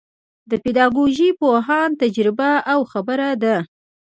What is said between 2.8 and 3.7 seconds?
خبره ده.